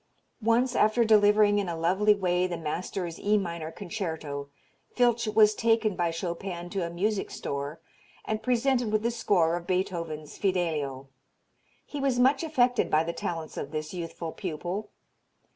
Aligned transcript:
Once 0.41 0.75
after 0.75 1.05
delivering 1.05 1.59
in 1.59 1.69
a 1.69 1.77
lovely 1.77 2.15
way 2.15 2.47
the 2.47 2.57
master's 2.57 3.19
E 3.19 3.37
minor 3.37 3.71
concerto 3.71 4.49
Filtsch 4.97 5.27
was 5.35 5.53
taken 5.53 5.95
by 5.95 6.09
Chopin 6.09 6.71
to 6.71 6.83
a 6.83 6.89
music 6.89 7.29
store 7.29 7.79
and 8.25 8.41
presented 8.41 8.91
with 8.91 9.03
the 9.03 9.11
score 9.11 9.55
of 9.55 9.67
Beethoven's 9.67 10.39
"Fidelio." 10.39 11.07
He 11.85 11.99
was 12.01 12.17
much 12.17 12.43
affected 12.43 12.89
by 12.89 13.03
the 13.03 13.13
talents 13.13 13.57
of 13.57 13.69
this 13.69 13.93
youthful 13.93 14.31
pupil. 14.31 14.89